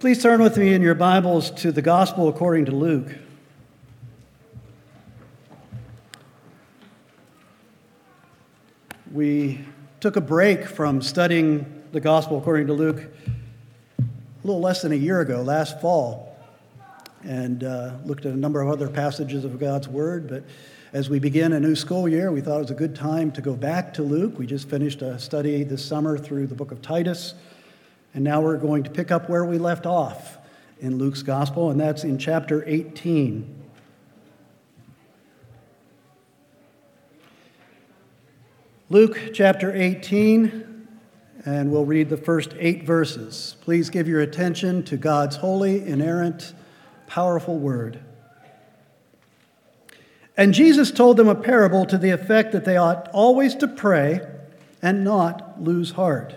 [0.00, 3.16] Please turn with me in your Bibles to the Gospel according to Luke.
[9.10, 9.58] We
[9.98, 13.08] took a break from studying the Gospel according to Luke
[13.98, 14.04] a
[14.44, 16.38] little less than a year ago, last fall,
[17.24, 20.28] and uh, looked at a number of other passages of God's Word.
[20.28, 20.44] But
[20.92, 23.40] as we begin a new school year, we thought it was a good time to
[23.40, 24.38] go back to Luke.
[24.38, 27.34] We just finished a study this summer through the book of Titus.
[28.14, 30.38] And now we're going to pick up where we left off
[30.80, 33.54] in Luke's gospel, and that's in chapter 18.
[38.90, 40.88] Luke chapter 18,
[41.44, 43.56] and we'll read the first eight verses.
[43.60, 46.54] Please give your attention to God's holy, inerrant,
[47.06, 48.00] powerful word.
[50.38, 54.20] And Jesus told them a parable to the effect that they ought always to pray
[54.80, 56.36] and not lose heart.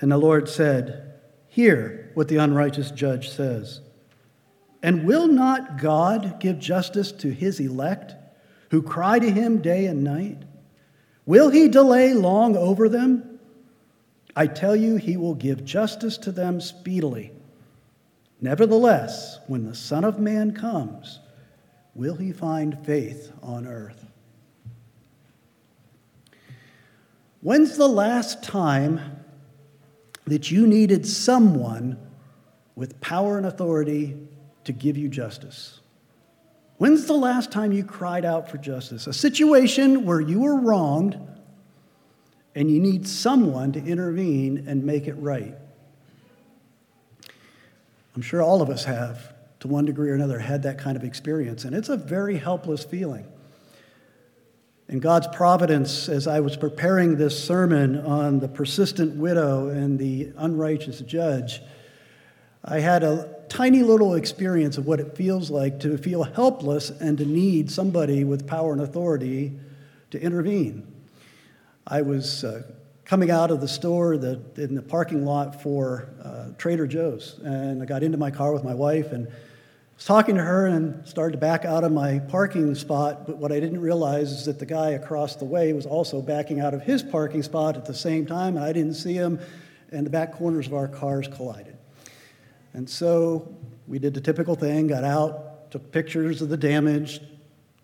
[0.00, 1.14] And the Lord said,
[1.48, 3.80] Hear what the unrighteous judge says.
[4.82, 8.14] And will not God give justice to his elect,
[8.70, 10.42] who cry to him day and night?
[11.24, 13.38] Will he delay long over them?
[14.36, 17.32] I tell you, he will give justice to them speedily.
[18.40, 21.20] Nevertheless, when the Son of Man comes,
[21.94, 24.04] will he find faith on earth?
[27.40, 29.24] When's the last time
[30.26, 31.98] that you needed someone
[32.74, 34.16] with power and authority
[34.64, 35.80] to give you justice.
[36.78, 39.06] When's the last time you cried out for justice?
[39.06, 41.18] A situation where you were wronged
[42.54, 45.54] and you need someone to intervene and make it right.
[48.14, 51.04] I'm sure all of us have, to one degree or another, had that kind of
[51.04, 53.26] experience, and it's a very helpless feeling.
[54.88, 60.32] In God's providence, as I was preparing this sermon on the persistent widow and the
[60.36, 61.60] unrighteous judge,
[62.64, 67.18] I had a tiny little experience of what it feels like to feel helpless and
[67.18, 69.58] to need somebody with power and authority
[70.12, 70.86] to intervene.
[71.84, 72.62] I was uh,
[73.04, 77.82] coming out of the store the, in the parking lot for uh, Trader Joe's, and
[77.82, 79.26] I got into my car with my wife and
[79.96, 83.50] was talking to her and started to back out of my parking spot, but what
[83.50, 86.82] I didn't realize is that the guy across the way was also backing out of
[86.82, 89.40] his parking spot at the same time, and I didn't see him,
[89.90, 91.78] and the back corners of our cars collided.
[92.74, 93.56] And so
[93.88, 97.20] we did the typical thing, got out, took pictures of the damage,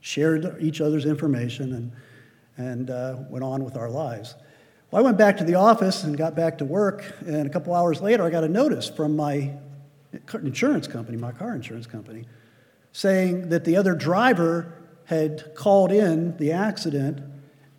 [0.00, 1.92] shared each other's information, and,
[2.58, 4.34] and uh, went on with our lives.
[4.90, 7.74] Well, I went back to the office and got back to work, and a couple
[7.74, 9.54] hours later, I got a notice from my
[10.34, 12.26] insurance company, my car insurance company,
[12.92, 14.74] saying that the other driver
[15.06, 17.20] had called in the accident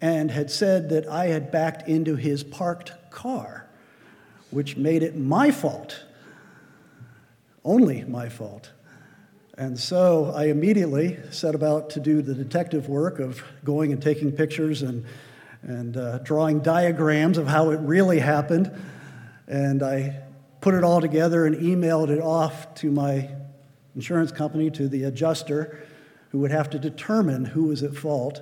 [0.01, 3.67] and had said that I had backed into his parked car,
[4.51, 6.03] which made it my fault,
[7.63, 8.71] only my fault.
[9.57, 14.31] And so I immediately set about to do the detective work of going and taking
[14.31, 15.05] pictures and,
[15.61, 18.71] and uh, drawing diagrams of how it really happened.
[19.47, 20.22] And I
[20.63, 23.29] put it all together and emailed it off to my
[23.96, 25.78] insurance company, to the adjuster,
[26.31, 28.41] who would have to determine who was at fault.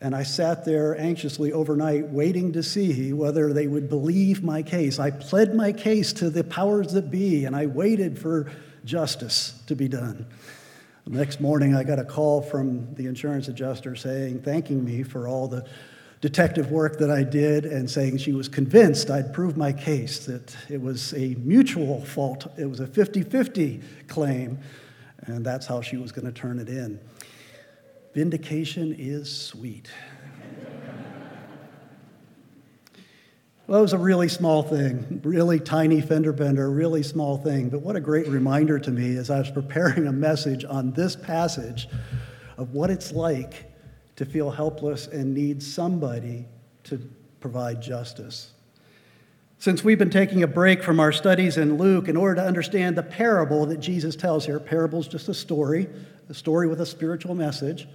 [0.00, 4.98] And I sat there anxiously overnight waiting to see whether they would believe my case.
[4.98, 8.50] I pled my case to the powers that be, and I waited for
[8.86, 10.24] justice to be done.
[11.04, 15.28] The next morning, I got a call from the insurance adjuster saying, thanking me for
[15.28, 15.66] all the
[16.22, 20.56] detective work that I did and saying she was convinced I'd prove my case, that
[20.70, 24.58] it was a mutual fault, it was a 50 50 claim,
[25.22, 26.98] and that's how she was going to turn it in.
[28.14, 29.90] Vindication is sweet.
[33.68, 37.70] Well, it was a really small thing, really tiny fender bender, really small thing.
[37.70, 41.14] But what a great reminder to me as I was preparing a message on this
[41.14, 41.88] passage
[42.58, 43.71] of what it's like
[44.16, 46.46] to feel helpless and need somebody
[46.84, 46.98] to
[47.40, 48.52] provide justice.
[49.58, 52.96] Since we've been taking a break from our studies in Luke in order to understand
[52.96, 55.88] the parable that Jesus tells here, parable is just a story,
[56.28, 57.86] a story with a spiritual message.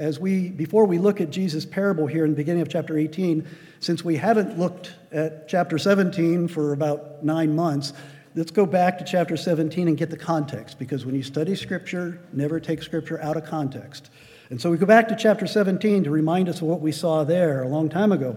[0.00, 3.46] as we, before we look at Jesus' parable here in the beginning of chapter 18,
[3.80, 7.92] since we haven't looked at chapter 17 for about nine months,
[8.34, 12.18] let's go back to chapter 17 and get the context, because when you study Scripture,
[12.32, 14.10] never take Scripture out of context.
[14.50, 17.22] And so we go back to chapter 17 to remind us of what we saw
[17.22, 18.36] there a long time ago.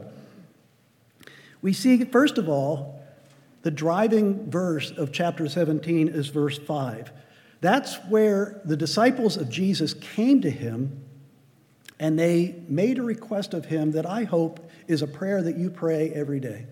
[1.64, 3.04] We see, first of all,
[3.64, 7.12] the driving verse of chapter 17 is verse 5.
[7.62, 11.04] That's where the disciples of Jesus came to him
[12.00, 15.70] and they made a request of him that I hope is a prayer that you
[15.70, 16.68] pray every day.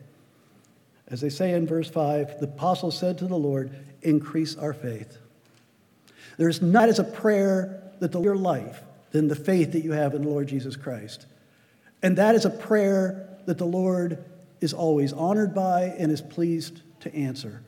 [1.08, 3.72] As they say in verse 5, the apostle said to the Lord,
[4.04, 5.18] Increase our faith.
[6.38, 10.14] There's not as a prayer that the your life than the faith that you have
[10.14, 11.26] in the Lord Jesus Christ.
[12.02, 14.24] And that is a prayer that the Lord
[14.60, 17.62] is always honored by and is pleased to answer.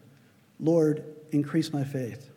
[0.60, 2.30] Lord, increase my faith.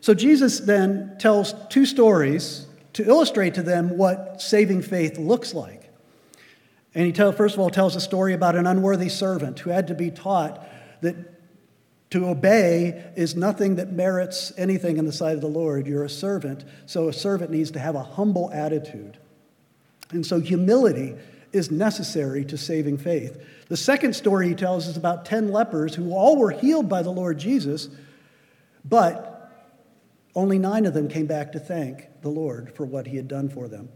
[0.00, 5.90] So Jesus then tells two stories to illustrate to them what saving faith looks like.
[6.94, 9.88] And he tell, first of all tells a story about an unworthy servant who had
[9.88, 10.66] to be taught
[11.02, 11.35] that
[12.10, 15.86] to obey is nothing that merits anything in the sight of the Lord.
[15.86, 19.18] You're a servant, so a servant needs to have a humble attitude.
[20.10, 21.16] And so humility
[21.52, 23.42] is necessary to saving faith.
[23.68, 27.10] The second story he tells is about 10 lepers who all were healed by the
[27.10, 27.88] Lord Jesus,
[28.84, 29.32] but
[30.34, 33.48] only nine of them came back to thank the Lord for what he had done
[33.48, 33.88] for them.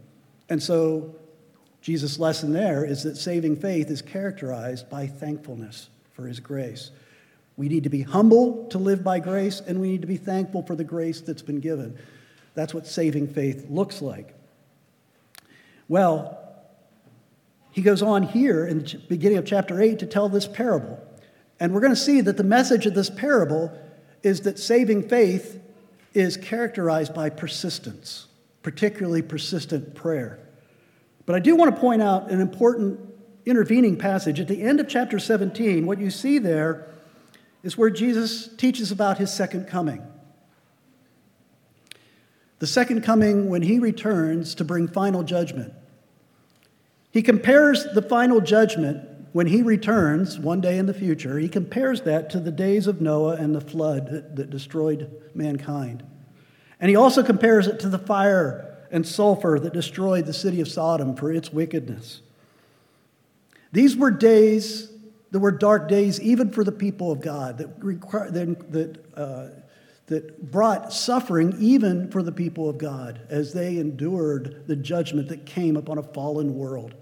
[0.49, 1.15] And so
[1.81, 6.91] Jesus' lesson there is that saving faith is characterized by thankfulness for his grace.
[7.61, 10.63] We need to be humble to live by grace, and we need to be thankful
[10.63, 11.95] for the grace that's been given.
[12.55, 14.33] That's what saving faith looks like.
[15.87, 16.39] Well,
[17.69, 20.99] he goes on here in the beginning of chapter 8 to tell this parable.
[21.59, 23.71] And we're going to see that the message of this parable
[24.23, 25.61] is that saving faith
[26.15, 28.25] is characterized by persistence,
[28.63, 30.39] particularly persistent prayer.
[31.27, 32.99] But I do want to point out an important
[33.45, 34.39] intervening passage.
[34.39, 36.87] At the end of chapter 17, what you see there
[37.63, 40.05] is where Jesus teaches about his second coming.
[42.59, 45.73] The second coming when he returns to bring final judgment.
[47.11, 52.01] He compares the final judgment when he returns one day in the future, he compares
[52.01, 56.03] that to the days of Noah and the flood that, that destroyed mankind.
[56.79, 60.67] And he also compares it to the fire and sulfur that destroyed the city of
[60.67, 62.21] Sodom for its wickedness.
[63.71, 64.90] These were days
[65.31, 69.47] that were dark days, even for the people of God, that, require, that, uh,
[70.07, 75.45] that brought suffering even for the people of God as they endured the judgment that
[75.45, 76.93] came upon a fallen world.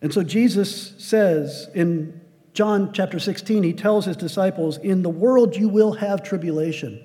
[0.00, 2.20] And so Jesus says in
[2.54, 7.02] John chapter 16, he tells his disciples, In the world you will have tribulation.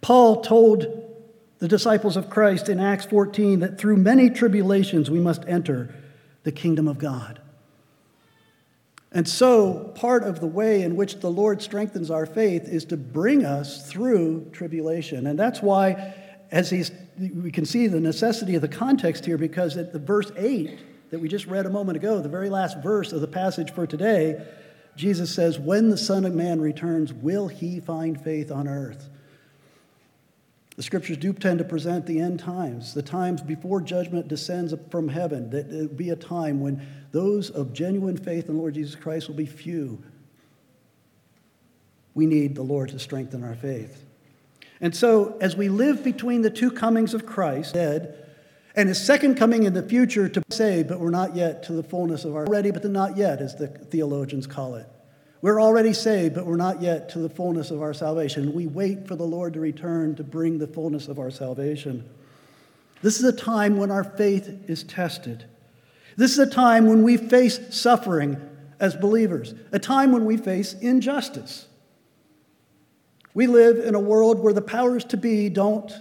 [0.00, 1.04] Paul told
[1.60, 5.94] the disciples of Christ in Acts 14 that through many tribulations we must enter
[6.42, 7.40] the kingdom of God.
[9.10, 12.96] And so, part of the way in which the Lord strengthens our faith is to
[12.96, 15.26] bring us through tribulation.
[15.26, 16.14] And that's why,
[16.50, 20.30] as he's, we can see the necessity of the context here, because at the verse
[20.36, 23.72] 8 that we just read a moment ago, the very last verse of the passage
[23.72, 24.46] for today,
[24.94, 29.08] Jesus says, When the Son of Man returns, will he find faith on earth?
[30.76, 35.08] The scriptures do tend to present the end times, the times before judgment descends from
[35.08, 38.74] heaven, that it will be a time when those of genuine faith in the Lord
[38.74, 40.02] Jesus Christ will be few.
[42.14, 44.04] We need the Lord to strengthen our faith.
[44.80, 48.14] And so, as we live between the two comings of Christ, dead,
[48.76, 51.82] and his second coming in the future to save, but we're not yet to the
[51.82, 54.86] fullness of our ready, but the not yet, as the theologians call it.
[55.40, 58.52] We're already saved, but we're not yet to the fullness of our salvation.
[58.54, 62.08] We wait for the Lord to return to bring the fullness of our salvation.
[63.02, 65.44] This is a time when our faith is tested.
[66.18, 68.38] This is a time when we face suffering
[68.80, 71.68] as believers, a time when we face injustice.
[73.34, 75.92] We live in a world where the powers to be don't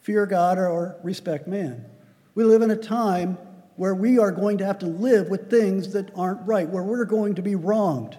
[0.00, 1.84] fear God or respect man.
[2.34, 3.38] We live in a time
[3.76, 7.04] where we are going to have to live with things that aren't right, where we're
[7.04, 8.16] going to be wronged.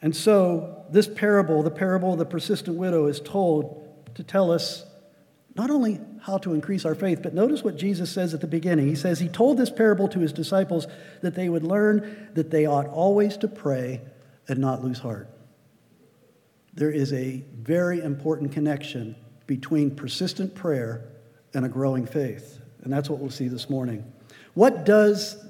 [0.00, 4.86] And so, this parable, the parable of the persistent widow, is told to tell us
[5.54, 8.88] not only how to increase our faith, but notice what Jesus says at the beginning.
[8.88, 10.86] He says he told this parable to his disciples
[11.22, 14.00] that they would learn that they ought always to pray
[14.48, 15.28] and not lose heart.
[16.74, 21.08] There is a very important connection between persistent prayer
[21.54, 22.60] and a growing faith.
[22.82, 24.04] And that's what we'll see this morning.
[24.54, 25.44] What does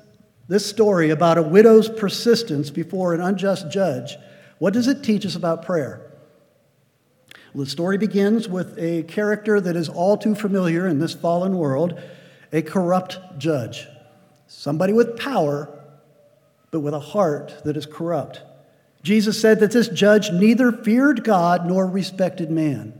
[0.48, 4.16] this story about a widow's persistence before an unjust judge
[4.58, 6.07] what does it teach us about prayer?
[7.54, 11.56] Well, the story begins with a character that is all too familiar in this fallen
[11.56, 12.00] world
[12.52, 13.86] a corrupt judge.
[14.46, 15.68] Somebody with power,
[16.70, 18.42] but with a heart that is corrupt.
[19.02, 22.94] Jesus said that this judge neither feared God nor respected man.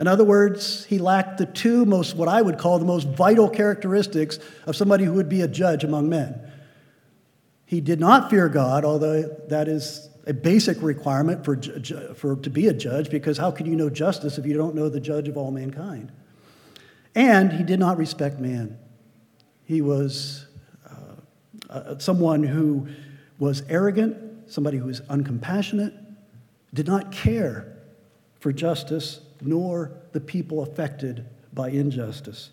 [0.00, 3.48] In other words, he lacked the two most, what I would call the most vital
[3.48, 6.40] characteristics of somebody who would be a judge among men.
[7.66, 11.56] He did not fear God, although that is a basic requirement for,
[12.14, 14.88] for to be a judge, because how can you know justice if you don't know
[14.90, 16.12] the judge of all mankind?
[17.14, 18.78] And he did not respect man.
[19.64, 20.46] He was
[20.88, 22.88] uh, uh, someone who
[23.38, 25.94] was arrogant, somebody who was uncompassionate,
[26.74, 27.78] did not care
[28.38, 32.50] for justice nor the people affected by injustice.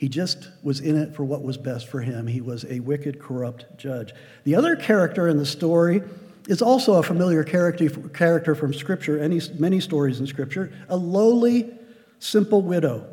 [0.00, 2.26] He just was in it for what was best for him.
[2.26, 4.14] He was a wicked, corrupt judge.
[4.44, 6.00] The other character in the story
[6.48, 11.70] is also a familiar character, from Scripture, any, many stories in Scripture, a lowly,
[12.18, 13.06] simple widow.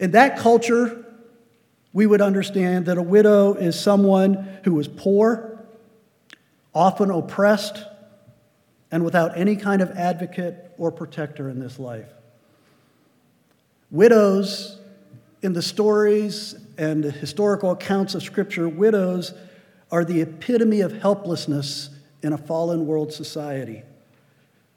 [0.00, 1.06] In that culture,
[1.92, 5.64] we would understand that a widow is someone who is poor,
[6.74, 7.84] often oppressed,
[8.90, 12.08] and without any kind of advocate or protector in this life.
[13.92, 14.80] Widows,
[15.42, 19.34] in the stories and historical accounts of Scripture, widows
[19.90, 21.90] are the epitome of helplessness
[22.22, 23.82] in a fallen world society.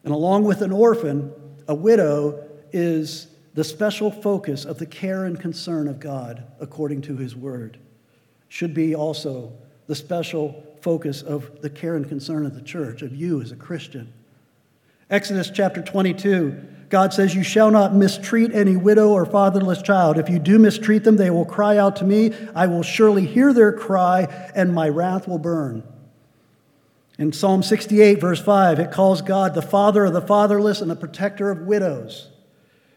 [0.03, 1.31] And along with an orphan,
[1.67, 2.43] a widow
[2.73, 7.77] is the special focus of the care and concern of God according to his word.
[8.49, 9.53] Should be also
[9.87, 13.55] the special focus of the care and concern of the church, of you as a
[13.55, 14.11] Christian.
[15.09, 20.17] Exodus chapter 22, God says, You shall not mistreat any widow or fatherless child.
[20.17, 22.33] If you do mistreat them, they will cry out to me.
[22.53, 24.23] I will surely hear their cry,
[24.55, 25.83] and my wrath will burn.
[27.17, 30.95] In Psalm 68, verse 5, it calls God the father of the fatherless and the
[30.95, 32.29] protector of widows.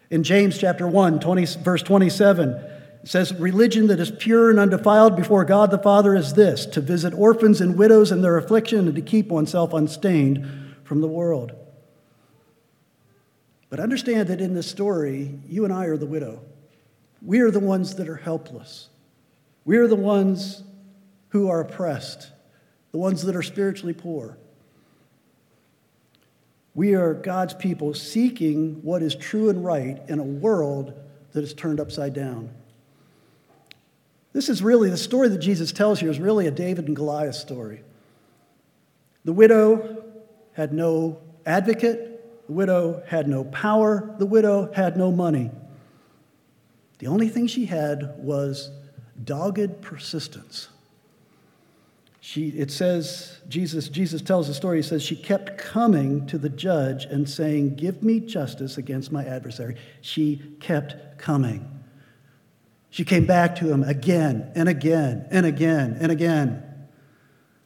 [0.09, 5.15] In James chapter 1, 20, verse 27, it says, Religion that is pure and undefiled
[5.15, 8.95] before God the Father is this to visit orphans and widows in their affliction and
[8.95, 11.53] to keep oneself unstained from the world.
[13.69, 16.41] But understand that in this story, you and I are the widow.
[17.21, 18.89] We are the ones that are helpless.
[19.65, 20.63] We are the ones
[21.29, 22.31] who are oppressed,
[22.91, 24.37] the ones that are spiritually poor.
[26.73, 30.93] We are God's people seeking what is true and right in a world
[31.33, 32.49] that is turned upside down.
[34.33, 37.35] This is really the story that Jesus tells here is really a David and Goliath
[37.35, 37.83] story.
[39.25, 40.03] The widow
[40.53, 42.08] had no advocate,
[42.49, 44.15] the widow had no power.
[44.17, 45.51] The widow had no money.
[46.97, 48.71] The only thing she had was
[49.23, 50.67] dogged persistence.
[52.21, 56.49] She, it says, Jesus, Jesus tells the story, he says, she kept coming to the
[56.49, 59.75] judge and saying, Give me justice against my adversary.
[60.01, 61.69] She kept coming.
[62.89, 66.63] She came back to him again and again and again and again.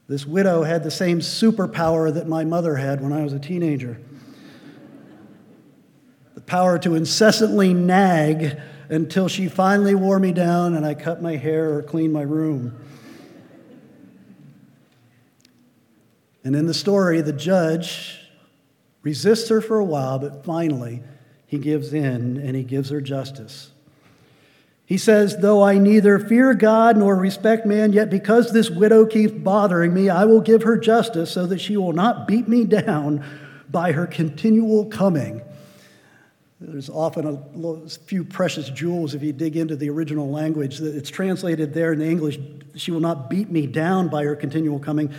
[0.08, 3.98] This widow had the same superpower that my mother had when I was a teenager
[6.46, 8.58] power to incessantly nag
[8.88, 12.78] until she finally wore me down and I cut my hair or cleaned my room.
[16.44, 18.20] And in the story, the judge
[19.02, 21.02] resists her for a while, but finally
[21.46, 23.70] he gives in and he gives her justice.
[24.86, 29.32] He says, Though I neither fear God nor respect man, yet because this widow keeps
[29.32, 33.24] bothering me, I will give her justice so that she will not beat me down
[33.70, 35.40] by her continual coming.
[36.66, 40.80] There's often a few precious jewels if you dig into the original language.
[40.80, 42.38] It's translated there in the English,
[42.74, 45.12] she will not beat me down by her continual coming.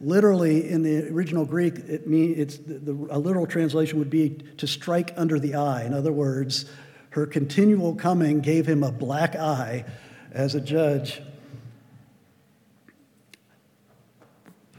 [0.00, 4.66] Literally, in the original Greek, it mean, it's, the, a literal translation would be to
[4.66, 5.84] strike under the eye.
[5.84, 6.66] In other words,
[7.10, 9.84] her continual coming gave him a black eye
[10.32, 11.22] as a judge.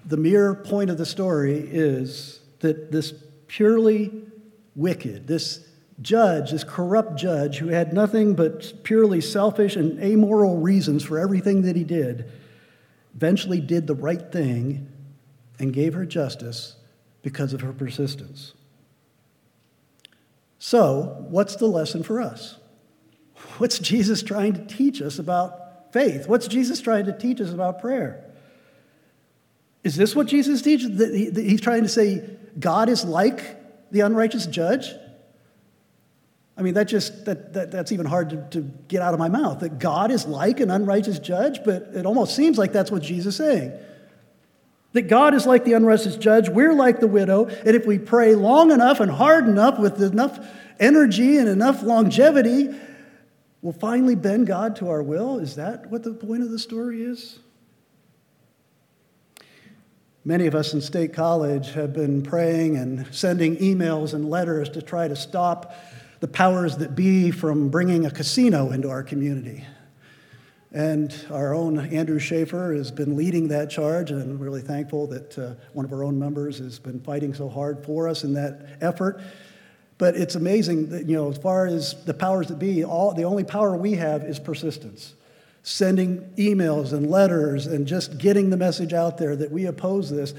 [0.05, 3.13] The mere point of the story is that this
[3.47, 4.11] purely
[4.75, 5.67] wicked, this
[6.01, 11.61] judge, this corrupt judge who had nothing but purely selfish and amoral reasons for everything
[11.63, 12.31] that he did,
[13.15, 14.87] eventually did the right thing
[15.59, 16.75] and gave her justice
[17.21, 18.53] because of her persistence.
[20.57, 22.57] So, what's the lesson for us?
[23.57, 26.27] What's Jesus trying to teach us about faith?
[26.27, 28.23] What's Jesus trying to teach us about prayer?
[29.83, 31.35] Is this what Jesus teaches?
[31.35, 32.29] He's trying to say
[32.59, 34.85] God is like the unrighteous judge?
[36.61, 39.29] I mean, that just, that, that, that's even hard to, to get out of my
[39.29, 39.61] mouth.
[39.61, 43.33] That God is like an unrighteous judge, but it almost seems like that's what Jesus
[43.33, 43.73] is saying.
[44.93, 48.35] That God is like the unrighteous judge, we're like the widow, and if we pray
[48.35, 50.37] long enough and hard enough with enough
[50.79, 52.69] energy and enough longevity,
[53.63, 55.39] we'll finally bend God to our will?
[55.39, 57.39] Is that what the point of the story is?
[60.23, 64.83] Many of us in State College have been praying and sending emails and letters to
[64.83, 65.73] try to stop
[66.21, 69.65] the powers that be from bringing a casino into our community.
[70.71, 75.37] And our own Andrew Schaefer has been leading that charge, and I'm really thankful that
[75.37, 78.77] uh, one of our own members has been fighting so hard for us in that
[78.79, 79.19] effort.
[79.97, 83.25] But it's amazing that, you know, as far as the powers that be, all, the
[83.25, 85.15] only power we have is persistence
[85.63, 90.33] sending emails and letters and just getting the message out there that we oppose this.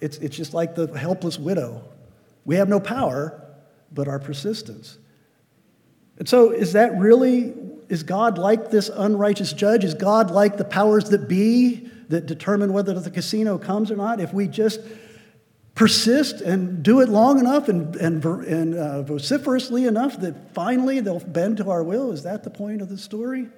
[0.00, 1.82] It's, it's just like the helpless widow.
[2.44, 3.42] We have no power,
[3.92, 4.98] but our persistence.
[6.20, 7.54] And so, is that really,
[7.88, 9.84] is God like this unrighteous judge?
[9.84, 14.20] Is God like the powers that be that determine whether the casino comes or not?
[14.20, 14.80] If we just
[15.74, 21.20] persist and do it long enough and, and, and uh, vociferously enough that finally they'll
[21.20, 23.48] bend to our will, is that the point of the story?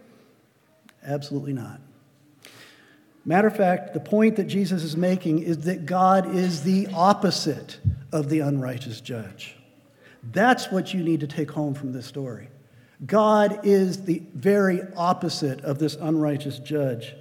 [1.04, 1.81] Absolutely not.
[3.25, 7.81] Matter of fact, the point that Jesus is making is that God is the opposite
[8.12, 9.57] of the unrighteous judge.
[10.31, 12.49] That's what you need to take home from this story.
[13.04, 17.14] God is the very opposite of this unrighteous judge.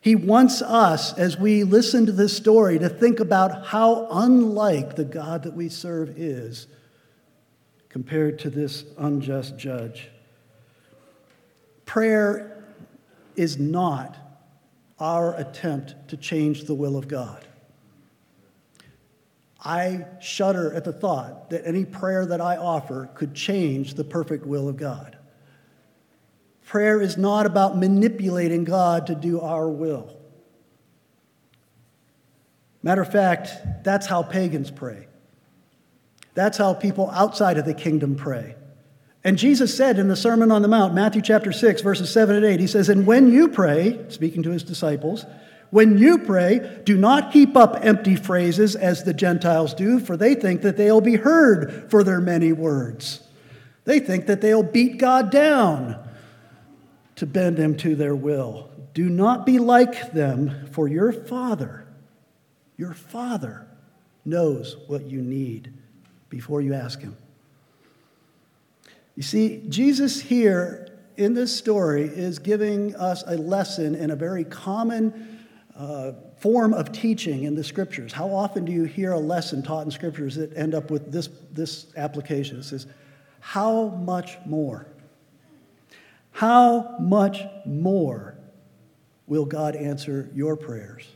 [0.00, 5.04] He wants us, as we listen to this story, to think about how unlike the
[5.04, 6.66] God that we serve is
[7.88, 10.10] compared to this unjust judge.
[11.86, 12.64] Prayer
[13.36, 14.16] is not
[14.98, 17.44] our attempt to change the will of God.
[19.64, 24.44] I shudder at the thought that any prayer that I offer could change the perfect
[24.44, 25.16] will of God.
[26.66, 30.16] Prayer is not about manipulating God to do our will.
[32.82, 33.50] Matter of fact,
[33.82, 35.06] that's how pagans pray.
[36.34, 38.56] That's how people outside of the kingdom pray.
[39.22, 42.44] And Jesus said in the Sermon on the Mount, Matthew chapter 6, verses 7 and
[42.44, 45.24] 8, he says, And when you pray, speaking to his disciples,
[45.70, 50.34] when you pray, do not heap up empty phrases as the Gentiles do, for they
[50.34, 53.26] think that they'll be heard for their many words.
[53.84, 55.98] They think that they'll beat God down
[57.16, 58.70] to bend him to their will.
[58.92, 61.84] Do not be like them, for your Father,
[62.76, 63.66] your Father
[64.24, 65.72] knows what you need
[66.28, 67.16] before you ask him.
[69.16, 74.44] You see, Jesus here in this story is giving us a lesson in a very
[74.44, 75.33] common
[75.76, 78.12] uh, form of teaching in the scriptures.
[78.12, 81.28] How often do you hear a lesson taught in scriptures that end up with this,
[81.52, 82.58] this application?
[82.58, 82.86] It says,
[83.40, 84.86] How much more?
[86.30, 88.36] How much more
[89.26, 91.06] will God answer your prayers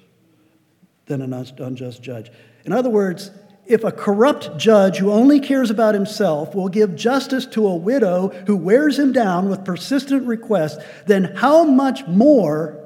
[1.07, 2.31] than an unjust judge?
[2.65, 3.31] In other words,
[3.67, 8.29] if a corrupt judge who only cares about himself will give justice to a widow
[8.47, 12.78] who wears him down with persistent requests, then how much more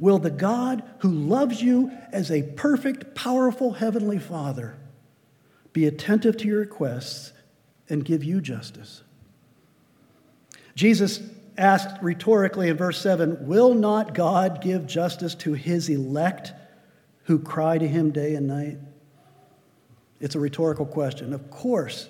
[0.00, 4.76] will the God who loves you as a perfect, powerful Heavenly Father
[5.72, 7.32] be attentive to your requests
[7.88, 9.02] and give you justice?
[10.74, 11.20] Jesus
[11.56, 16.52] asked rhetorically in verse 7 Will not God give justice to his elect
[17.24, 18.78] who cry to him day and night?
[20.20, 21.32] It's a rhetorical question.
[21.32, 22.08] Of course,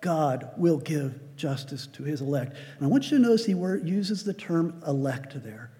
[0.00, 2.56] God will give justice to his elect.
[2.76, 5.70] And I want you to notice he uses the term elect there.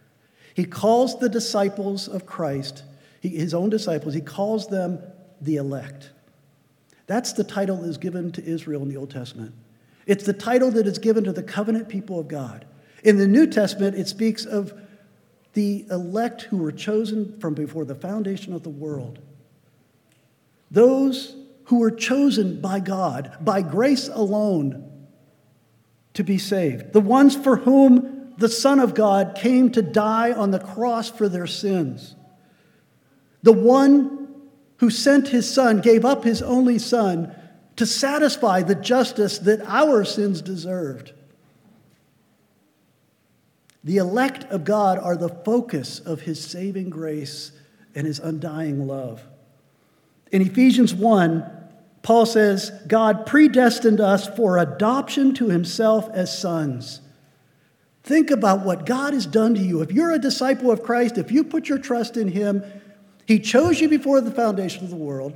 [0.55, 2.83] He calls the disciples of Christ,
[3.21, 4.99] his own disciples, he calls them
[5.41, 6.11] the elect.
[7.07, 9.55] That's the title that is given to Israel in the Old Testament.
[10.07, 12.65] It's the title that is given to the covenant people of God.
[13.05, 14.73] In the New Testament, it speaks of
[15.53, 19.19] the elect who were chosen from before the foundation of the world.
[20.71, 24.89] Those who were chosen by God, by grace alone,
[26.15, 26.93] to be saved.
[26.93, 31.29] The ones for whom the Son of God came to die on the cross for
[31.29, 32.17] their sins.
[33.43, 34.23] The one
[34.83, 37.33] who sent his Son, gave up his only Son
[37.77, 41.13] to satisfy the justice that our sins deserved.
[43.85, 47.53] The elect of God are the focus of his saving grace
[47.95, 49.23] and his undying love.
[50.33, 51.49] In Ephesians 1,
[52.03, 57.01] Paul says, God predestined us for adoption to himself as sons.
[58.03, 59.81] Think about what God has done to you.
[59.81, 62.65] If you're a disciple of Christ, if you put your trust in him,
[63.27, 65.35] he chose you before the foundation of the world.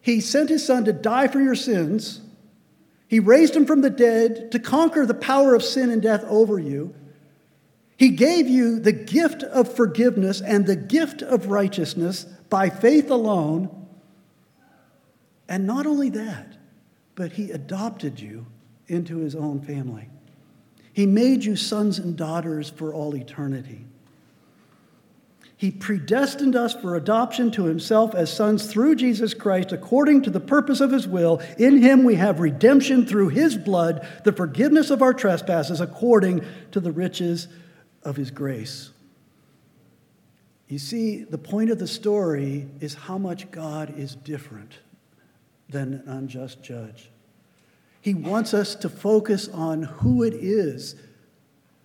[0.00, 2.20] He sent his son to die for your sins.
[3.06, 6.58] He raised him from the dead to conquer the power of sin and death over
[6.58, 6.94] you.
[7.96, 13.86] He gave you the gift of forgiveness and the gift of righteousness by faith alone.
[15.48, 16.56] And not only that,
[17.14, 18.46] but He adopted you
[18.88, 20.08] into His own family.
[20.92, 23.86] He made you sons and daughters for all eternity.
[25.62, 30.40] He predestined us for adoption to himself as sons through Jesus Christ according to the
[30.40, 31.40] purpose of his will.
[31.56, 36.80] In him we have redemption through his blood, the forgiveness of our trespasses according to
[36.80, 37.46] the riches
[38.02, 38.90] of his grace.
[40.66, 44.80] You see, the point of the story is how much God is different
[45.68, 47.11] than an unjust judge.
[48.02, 50.96] He wants us to focus on who it is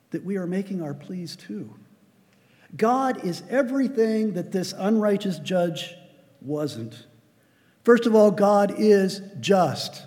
[0.10, 1.74] that we are making our pleas to.
[2.76, 5.94] God is everything that this unrighteous judge
[6.42, 7.06] wasn't.
[7.84, 10.04] First of all, God is just.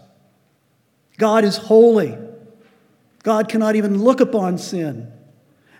[1.16, 2.18] God is holy.
[3.22, 5.12] God cannot even look upon sin.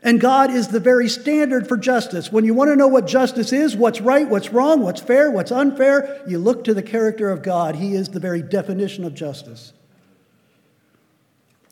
[0.02, 2.30] And God is the very standard for justice.
[2.30, 5.50] When you want to know what justice is, what's right, what's wrong, what's fair, what's
[5.50, 7.74] unfair, you look to the character of God.
[7.74, 9.72] He is the very definition of justice.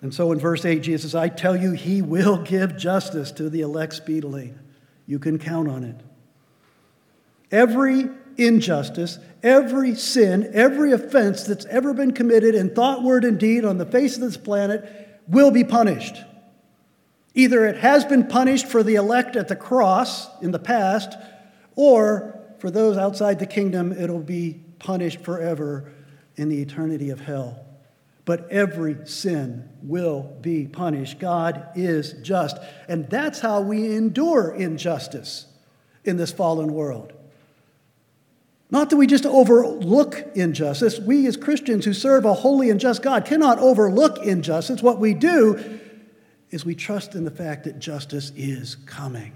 [0.01, 3.51] And so in verse 8, Jesus, says, I tell you, he will give justice to
[3.51, 4.55] the elect speedily.
[5.07, 5.97] You can count on it.
[7.51, 13.65] Every injustice, every sin, every offense that's ever been committed in thought, word, and deed
[13.65, 16.17] on the face of this planet will be punished.
[17.35, 21.17] Either it has been punished for the elect at the cross in the past,
[21.75, 25.93] or for those outside the kingdom, it'll be punished forever
[26.37, 27.68] in the eternity of hell
[28.29, 31.19] but every sin will be punished.
[31.19, 32.59] God is just.
[32.87, 35.47] And that's how we endure injustice
[36.05, 37.15] in this fallen world.
[38.71, 40.99] Not that we just overlook injustice.
[40.99, 44.83] We, as Christians who serve a holy and just God, cannot overlook injustice.
[44.83, 45.81] What we do
[46.51, 49.33] is we trust in the fact that justice is coming.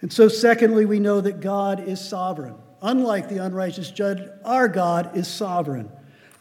[0.00, 2.54] And so, secondly, we know that God is sovereign.
[2.82, 5.90] Unlike the unrighteous judge, our God is sovereign.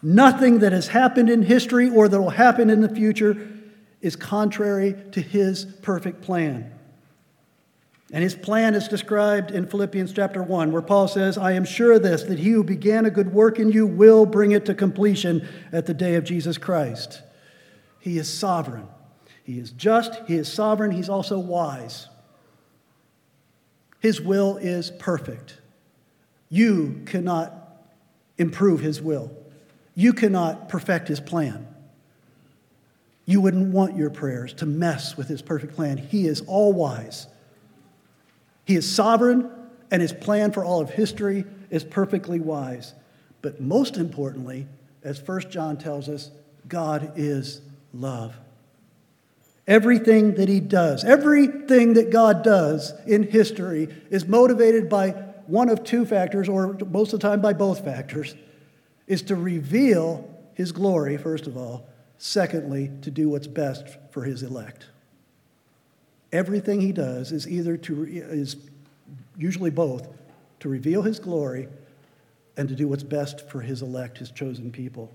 [0.01, 3.47] Nothing that has happened in history or that will happen in the future
[4.01, 6.73] is contrary to his perfect plan.
[8.11, 11.97] And his plan is described in Philippians chapter 1, where Paul says, I am sure
[11.97, 15.47] this, that he who began a good work in you will bring it to completion
[15.71, 17.21] at the day of Jesus Christ.
[17.99, 18.87] He is sovereign.
[19.43, 22.07] He is just, he is sovereign, he's also wise.
[23.99, 25.60] His will is perfect.
[26.51, 27.53] You cannot
[28.37, 29.31] improve his will.
[29.95, 31.65] You cannot perfect his plan.
[33.25, 35.97] You wouldn't want your prayers to mess with his perfect plan.
[35.97, 37.27] He is all wise.
[38.65, 39.49] He is sovereign,
[39.89, 42.93] and his plan for all of history is perfectly wise.
[43.41, 44.67] But most importantly,
[45.03, 46.31] as 1 John tells us,
[46.67, 47.61] God is
[47.93, 48.35] love.
[49.67, 55.83] Everything that he does, everything that God does in history is motivated by one of
[55.83, 58.35] two factors, or most of the time by both factors,
[59.05, 61.87] is to reveal his glory, first of all.
[62.17, 64.85] Secondly, to do what's best for his elect.
[66.31, 68.55] Everything he does is either to, is
[69.37, 70.07] usually both,
[70.61, 71.67] to reveal his glory
[72.55, 75.11] and to do what's best for his elect, his chosen people,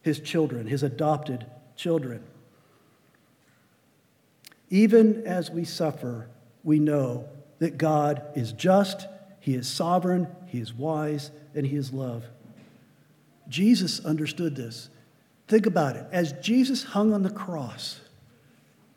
[0.00, 1.44] his children, his adopted
[1.76, 2.22] children.
[4.70, 6.28] Even as we suffer,
[6.64, 9.06] we know that God is just
[9.42, 12.24] he is sovereign, He is wise, and He is love.
[13.48, 14.88] Jesus understood this.
[15.48, 16.06] Think about it.
[16.12, 18.00] As Jesus hung on the cross,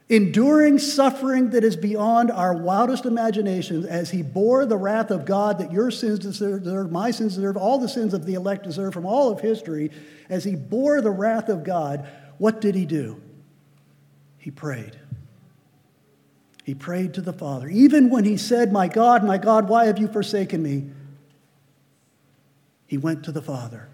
[0.08, 5.58] enduring suffering that is beyond our wildest imaginations, as he bore the wrath of God
[5.58, 9.08] that your sins deserve, my sins deserve, all the sins of the elect deserve from
[9.08, 9.90] all of history,
[10.30, 13.20] as he bore the wrath of God, what did he do?
[14.38, 14.96] He prayed.
[16.66, 17.68] He prayed to the Father.
[17.70, 20.90] Even when he said, My God, my God, why have you forsaken me?
[22.88, 23.88] He went to the Father.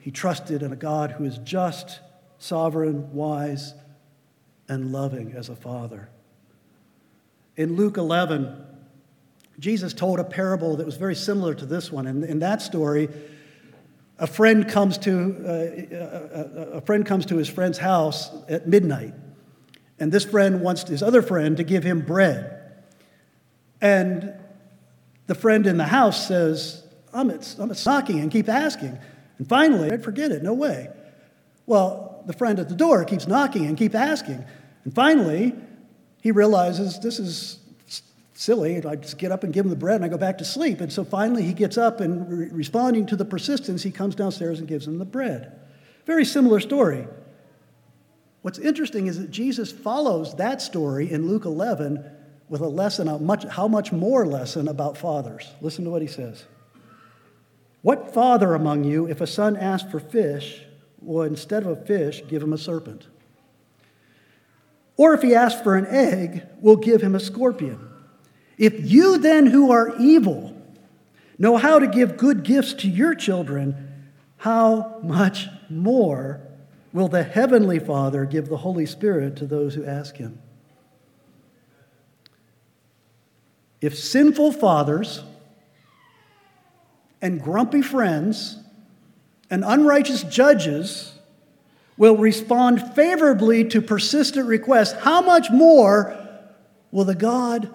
[0.00, 2.00] He trusted in a God who is just,
[2.40, 3.74] sovereign, wise,
[4.68, 6.08] and loving as a Father.
[7.56, 8.60] In Luke 11,
[9.60, 12.08] Jesus told a parable that was very similar to this one.
[12.08, 13.08] And in that story,
[14.18, 18.28] a friend comes to, uh, uh, uh, uh, a friend comes to his friend's house
[18.48, 19.14] at midnight
[20.00, 22.54] and this friend wants his other friend to give him bread.
[23.80, 24.34] And
[25.26, 28.98] the friend in the house says, I'm at, I'm at knocking and keep asking.
[29.38, 30.88] And finally, I'd forget it, no way.
[31.66, 34.44] Well, the friend at the door keeps knocking and keep asking.
[34.84, 35.54] And finally,
[36.22, 37.58] he realizes this is
[38.34, 38.84] silly.
[38.84, 40.80] I just get up and give him the bread and I go back to sleep.
[40.80, 44.60] And so finally, he gets up and re- responding to the persistence, he comes downstairs
[44.60, 45.58] and gives him the bread.
[46.06, 47.06] Very similar story.
[48.48, 52.02] What's interesting is that Jesus follows that story in Luke 11
[52.48, 55.52] with a lesson, a much, how much more lesson about fathers.
[55.60, 56.46] Listen to what he says.
[57.82, 60.62] What father among you, if a son asks for fish,
[61.02, 63.06] will instead of a fish give him a serpent?
[64.96, 67.86] Or if he asks for an egg, will give him a scorpion?
[68.56, 70.56] If you then, who are evil,
[71.38, 74.06] know how to give good gifts to your children,
[74.38, 76.47] how much more
[76.92, 80.40] will the Heavenly Father give the Holy Spirit to those who ask Him?
[83.80, 85.22] If sinful fathers
[87.22, 88.58] and grumpy friends
[89.50, 91.14] and unrighteous judges
[91.96, 96.16] will respond favorably to persistent requests, how much more
[96.90, 97.74] will the God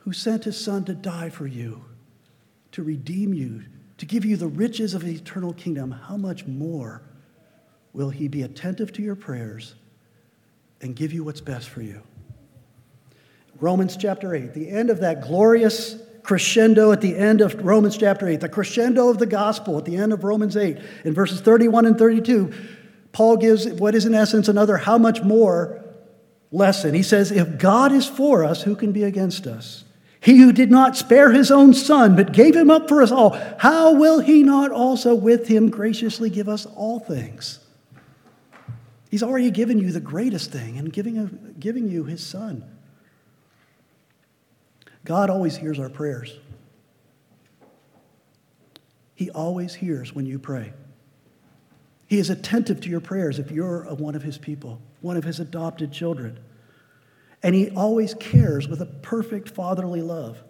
[0.00, 1.84] who sent His Son to die for you,
[2.72, 3.64] to redeem you,
[3.98, 7.02] to give you the riches of the eternal kingdom, how much more
[7.96, 9.74] will He be attentive to your prayers
[10.82, 12.02] and give you what's best for you?
[13.58, 18.28] Romans chapter 8, the end of that glorious crescendo at the end of Romans chapter
[18.28, 21.86] 8, the crescendo of the gospel at the end of Romans 8, in verses 31
[21.86, 22.52] and 32,
[23.12, 25.82] Paul gives what is in essence another how much more
[26.50, 26.92] lesson.
[26.92, 29.84] He says, If God is for us, who can be against us?
[30.20, 33.30] He who did not spare his own son, but gave him up for us all,
[33.58, 37.60] how will he not also with him graciously give us all things?
[39.10, 42.64] He's already given you the greatest thing and giving, giving you his son.
[45.04, 46.36] God always hears our prayers.
[49.14, 50.72] He always hears when you pray.
[52.08, 55.40] He is attentive to your prayers if you're one of his people, one of his
[55.40, 56.38] adopted children.
[57.42, 60.42] And he always cares with a perfect fatherly love.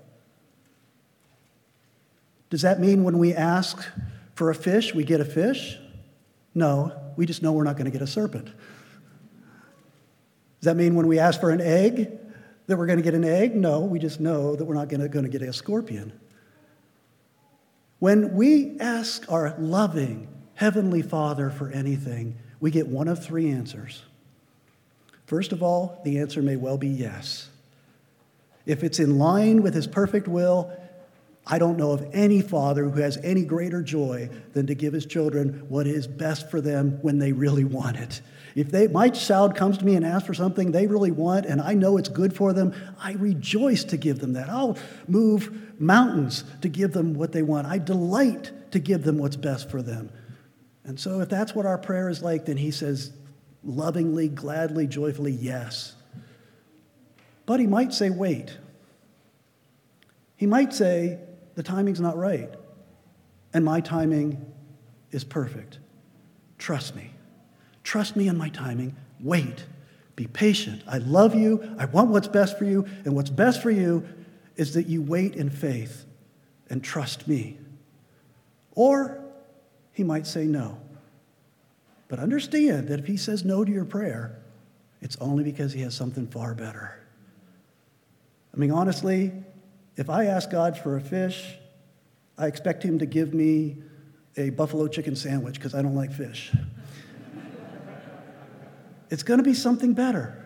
[2.49, 3.87] Does that mean when we ask
[4.35, 5.79] for a fish, we get a fish?
[6.57, 8.47] No, we just know we're not going to get a serpent.
[8.47, 8.55] Does
[10.62, 12.19] that mean when we ask for an egg,
[12.66, 13.55] that we're going to get an egg?
[13.55, 16.19] No, we just know that we're not going to, get a scorpion.
[17.99, 24.03] When we ask our loving Heavenly Father for anything, we get one of three answers.
[25.27, 27.51] First of all, the answer may well be yes.
[28.64, 30.73] If it's in line with His perfect will,
[31.47, 35.07] I don't know of any father who has any greater joy than to give his
[35.07, 38.21] children what is best for them when they really want it.
[38.57, 41.61] If they, my child comes to me and asks for something they really want and
[41.61, 44.49] I know it's good for them, I rejoice to give them that.
[44.49, 47.67] I'll move mountains to give them what they want.
[47.69, 50.11] I delight to give them what's best for them.
[50.85, 53.13] And so, if that's what our prayer is like, then he says
[53.65, 55.95] lovingly, gladly, joyfully, yes.
[57.45, 58.57] But he might say, wait.
[60.37, 61.19] He might say,
[61.57, 62.55] the timing's not right,
[63.53, 64.47] and my timing
[65.11, 65.79] is perfect.
[66.59, 67.11] Trust me.
[67.83, 68.95] Trust me in my timing.
[69.21, 69.64] Wait.
[70.16, 70.83] Be patient.
[70.88, 71.77] I love you.
[71.79, 72.87] I want what's best for you.
[73.05, 74.07] And what's best for you
[74.57, 76.07] is that you wait in faith
[76.71, 77.59] and trust me.
[78.75, 79.21] Or
[79.92, 80.79] he might say no.
[82.09, 84.38] But understand that if he says no to your prayer,
[85.03, 86.99] it's only because he has something far better.
[88.55, 89.33] I mean, honestly,
[89.97, 91.57] if I ask God for a fish,
[92.39, 93.79] I expect him to give me
[94.37, 96.53] a buffalo chicken sandwich because I don't like fish.
[99.11, 100.45] it's going to be something better.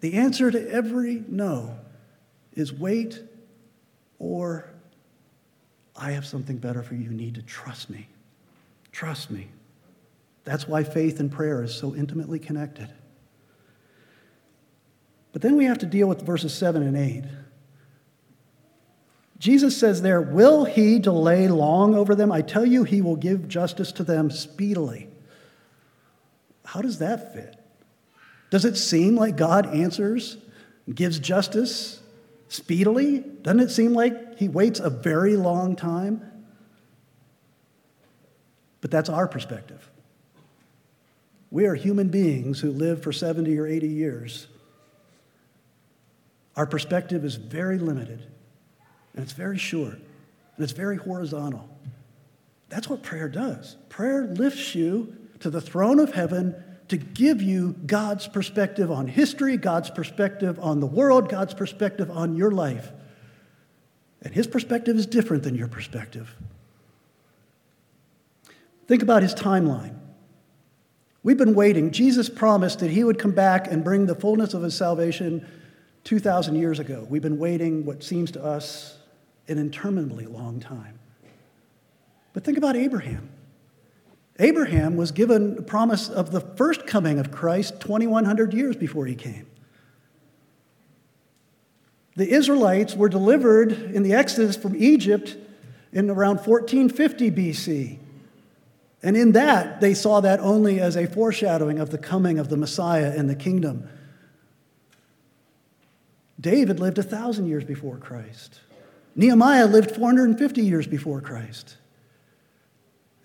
[0.00, 1.78] The answer to every no
[2.52, 3.20] is wait
[4.18, 4.70] or
[5.96, 7.04] I have something better for you.
[7.04, 8.08] You need to trust me.
[8.92, 9.48] Trust me.
[10.44, 12.88] That's why faith and prayer is so intimately connected.
[15.32, 17.24] But then we have to deal with verses 7 and 8.
[19.38, 22.32] Jesus says there, Will he delay long over them?
[22.32, 25.08] I tell you, he will give justice to them speedily.
[26.64, 27.56] How does that fit?
[28.50, 30.38] Does it seem like God answers,
[30.92, 32.00] gives justice
[32.48, 33.20] speedily?
[33.20, 36.22] Doesn't it seem like he waits a very long time?
[38.80, 39.90] But that's our perspective.
[41.50, 44.46] We are human beings who live for 70 or 80 years.
[46.56, 48.26] Our perspective is very limited.
[49.18, 51.68] And it's very short, and it's very horizontal.
[52.68, 53.74] That's what prayer does.
[53.88, 56.54] Prayer lifts you to the throne of heaven
[56.86, 62.36] to give you God's perspective on history, God's perspective on the world, God's perspective on
[62.36, 62.92] your life.
[64.22, 66.32] And his perspective is different than your perspective.
[68.86, 69.96] Think about his timeline.
[71.24, 71.90] We've been waiting.
[71.90, 75.44] Jesus promised that he would come back and bring the fullness of his salvation
[76.04, 77.04] 2,000 years ago.
[77.10, 78.94] We've been waiting what seems to us
[79.48, 80.98] an interminably long time.
[82.32, 83.30] But think about Abraham.
[84.38, 89.16] Abraham was given a promise of the first coming of Christ 2,100 years before he
[89.16, 89.46] came.
[92.14, 95.36] The Israelites were delivered in the Exodus from Egypt
[95.92, 97.98] in around 1450 BC.
[99.02, 102.56] And in that, they saw that only as a foreshadowing of the coming of the
[102.56, 103.88] Messiah and the kingdom.
[106.40, 108.60] David lived a thousand years before Christ.
[109.18, 111.76] Nehemiah lived 450 years before Christ.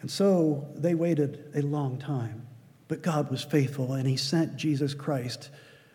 [0.02, 2.48] And so they waited a long time.
[2.88, 5.52] But God was faithful, and He sent Jesus Christ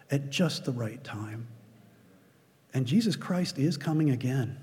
[0.08, 1.48] at just the right time.
[2.72, 4.56] And Jesus Christ is coming again,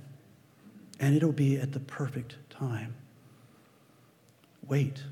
[1.01, 2.95] and it'll be at the perfect time.
[4.65, 5.03] Wait,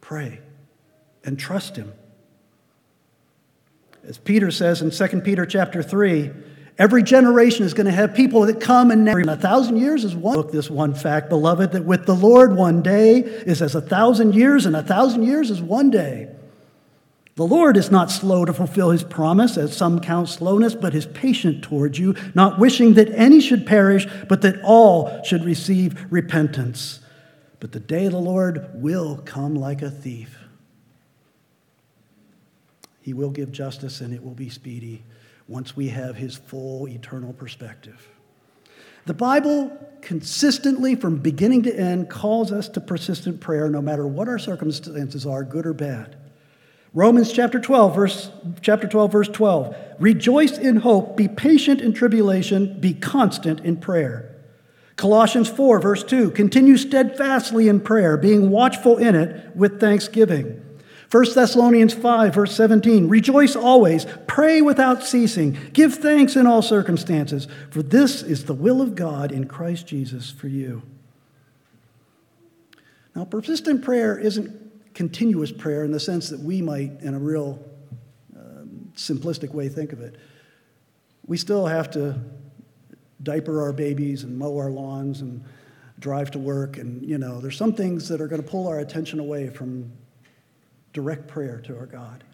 [0.00, 0.38] pray,
[1.24, 1.92] and trust Him.
[4.04, 6.30] As Peter says in 2 Peter chapter 3,
[6.78, 9.20] Every generation is going to have people that come and never.
[9.20, 10.36] A thousand years is one.
[10.36, 14.36] Look, this one fact, beloved, that with the Lord one day is as a thousand
[14.36, 16.28] years, and a thousand years is one day.
[17.34, 21.06] The Lord is not slow to fulfill his promise, as some count slowness, but is
[21.06, 27.00] patient towards you, not wishing that any should perish, but that all should receive repentance.
[27.58, 30.38] But the day of the Lord will come like a thief.
[33.00, 35.02] He will give justice, and it will be speedy
[35.48, 38.06] once we have his full eternal perspective.
[39.06, 44.28] The Bible consistently, from beginning to end, calls us to persistent prayer no matter what
[44.28, 46.16] our circumstances are, good or bad.
[46.92, 48.30] Romans chapter 12, verse,
[48.60, 49.76] chapter 12, verse 12.
[49.98, 54.36] Rejoice in hope, be patient in tribulation, be constant in prayer.
[54.96, 56.32] Colossians 4, verse 2.
[56.32, 60.62] Continue steadfastly in prayer, being watchful in it with thanksgiving.
[61.10, 67.48] 1 Thessalonians 5, verse 17 Rejoice always, pray without ceasing, give thanks in all circumstances,
[67.70, 70.82] for this is the will of God in Christ Jesus for you.
[73.14, 77.58] Now, persistent prayer isn't continuous prayer in the sense that we might, in a real
[78.36, 80.16] um, simplistic way, think of it.
[81.26, 82.20] We still have to
[83.22, 85.42] diaper our babies and mow our lawns and
[85.98, 88.78] drive to work, and, you know, there's some things that are going to pull our
[88.78, 89.90] attention away from
[90.98, 92.24] direct prayer to our God.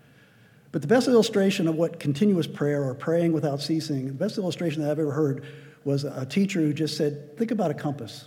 [0.73, 4.81] But the best illustration of what continuous prayer or praying without ceasing, the best illustration
[4.81, 5.45] that I've ever heard
[5.85, 8.27] was a teacher who just said, Think about a compass.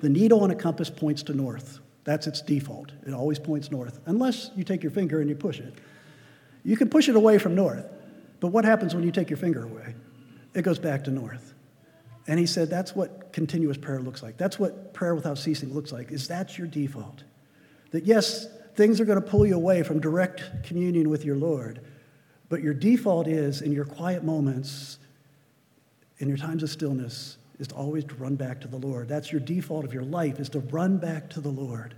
[0.00, 1.78] The needle on a compass points to north.
[2.02, 2.90] That's its default.
[3.06, 5.74] It always points north, unless you take your finger and you push it.
[6.64, 7.86] You can push it away from north,
[8.40, 9.94] but what happens when you take your finger away?
[10.52, 11.54] It goes back to north.
[12.26, 14.36] And he said, That's what continuous prayer looks like.
[14.36, 17.22] That's what prayer without ceasing looks like, is that's your default.
[17.92, 21.80] That yes, things are going to pull you away from direct communion with your Lord.
[22.48, 24.98] But your default is, in your quiet moments,
[26.18, 29.08] in your times of stillness, is to always to run back to the Lord.
[29.08, 31.94] That's your default of your life, is to run back to the Lord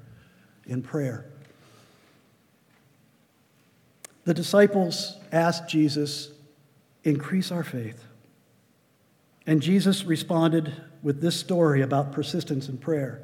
[0.66, 1.26] in prayer.
[4.24, 6.30] The disciples asked Jesus,
[7.02, 8.04] increase our faith.
[9.46, 13.22] And Jesus responded with this story about persistence in prayer.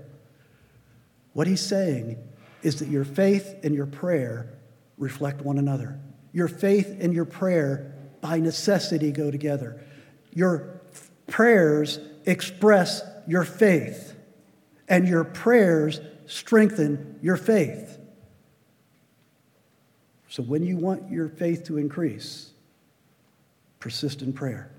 [1.35, 2.17] What he's saying
[2.64, 4.59] is that your faith and your prayer
[4.96, 6.00] reflect one another.
[6.33, 9.85] Your faith and your prayer, by necessity, go together.
[10.33, 10.81] Your
[11.27, 14.14] prayers express your faith,
[14.88, 17.98] and your prayers strengthen your faith.
[20.29, 22.50] So, when you want your faith to increase,
[23.79, 24.70] persist in prayer.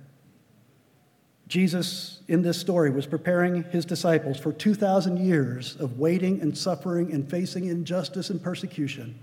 [1.47, 7.13] Jesus, in this story, was preparing his disciples for 2,000 years of waiting and suffering
[7.13, 9.19] and facing injustice and persecution.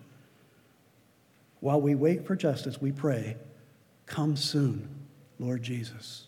[1.61, 3.37] While we wait for justice, we pray,
[4.07, 4.89] Come soon,
[5.39, 6.27] Lord Jesus.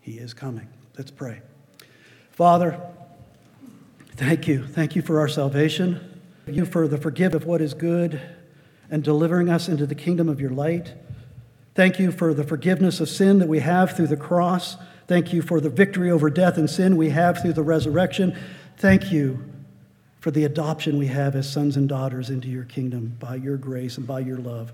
[0.00, 0.68] He is coming.
[0.96, 1.40] Let's pray.
[2.30, 2.80] Father,
[4.16, 4.66] thank you.
[4.66, 6.20] Thank you for our salvation.
[6.44, 8.20] Thank you for the forgive of what is good
[8.90, 10.94] and delivering us into the kingdom of your light.
[11.74, 14.76] Thank you for the forgiveness of sin that we have through the cross.
[15.06, 18.36] Thank you for the victory over death and sin we have through the resurrection.
[18.76, 19.44] Thank you
[20.20, 23.98] for the adoption we have as sons and daughters into your kingdom by your grace
[23.98, 24.72] and by your love.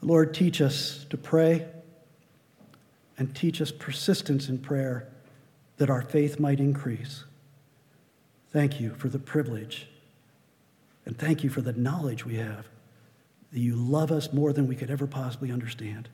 [0.00, 1.66] Lord, teach us to pray
[3.18, 5.08] and teach us persistence in prayer
[5.76, 7.24] that our faith might increase.
[8.50, 9.88] Thank you for the privilege
[11.06, 12.68] and thank you for the knowledge we have
[13.52, 16.08] that you love us more than we could ever possibly understand.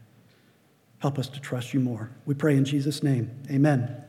[1.01, 2.11] Help us to trust you more.
[2.27, 3.31] We pray in Jesus' name.
[3.51, 4.05] Amen.